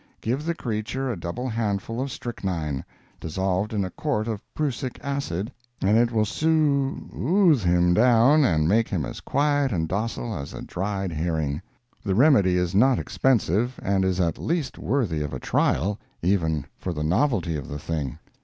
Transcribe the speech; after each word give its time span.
Give 0.19 0.43
the 0.43 0.55
creature 0.55 1.11
a 1.11 1.15
double 1.15 1.47
handful 1.47 2.01
of 2.01 2.11
strychnine, 2.11 2.83
dissolved 3.19 3.71
in 3.71 3.85
a 3.85 3.91
quart 3.91 4.27
of 4.27 4.41
Prussic 4.55 4.99
acid, 5.03 5.51
and 5.79 5.95
it 5.95 6.11
will 6.11 6.25
soo—oothe 6.25 7.61
him 7.63 7.93
down 7.93 8.43
and 8.43 8.67
make 8.67 8.87
him 8.89 9.05
as 9.05 9.19
quiet 9.21 9.71
and 9.71 9.87
docile 9.87 10.35
as 10.35 10.55
a 10.55 10.63
dried 10.63 11.11
herring. 11.11 11.61
The 12.03 12.15
remedy 12.15 12.57
is 12.57 12.73
not 12.73 12.97
expensive, 12.97 13.79
and 13.83 14.03
is 14.03 14.19
at 14.19 14.39
least 14.39 14.79
worthy 14.79 15.21
of 15.21 15.33
a 15.33 15.39
trial, 15.39 15.99
even 16.23 16.65
for 16.79 16.93
the 16.93 17.03
novelty 17.03 17.55
of 17.55 17.67
the 17.67 17.77
thing. 17.77 18.17